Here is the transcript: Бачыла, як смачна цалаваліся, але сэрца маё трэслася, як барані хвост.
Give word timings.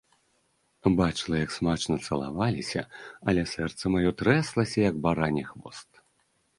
Бачыла, 0.99 1.35
як 1.45 1.51
смачна 1.57 1.97
цалаваліся, 2.09 2.81
але 3.29 3.47
сэрца 3.55 3.95
маё 3.97 4.09
трэслася, 4.23 4.79
як 4.89 4.95
барані 5.09 5.43
хвост. 5.57 5.89